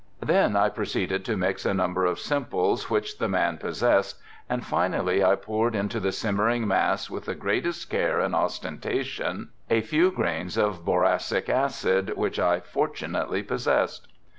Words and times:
Then 0.23 0.55
I 0.55 0.69
proceeded 0.69 1.23
to 1.25 1.37
mix 1.37 1.63
a 1.63 1.75
number 1.75 2.07
of 2.07 2.17
simples, 2.17 2.89
which 2.89 3.19
the 3.19 3.27
man 3.29 3.59
possessed, 3.59 4.17
and 4.49 4.65
finally 4.65 5.23
I 5.23 5.35
poured 5.35 5.75
into 5.75 5.99
the 5.99 6.11
simmering 6.11 6.67
mass, 6.67 7.07
with 7.11 7.25
the 7.25 7.35
greatest 7.35 7.87
care 7.91 8.19
and 8.19 8.33
ostentation, 8.33 9.49
a 9.69 9.81
few 9.81 10.09
grains 10.09 10.57
of 10.57 10.83
borasic 10.83 11.49
acid, 11.49 12.13
which 12.15 12.39
I 12.39 12.61
fortunately 12.61 13.43
possessed. 13.43 14.07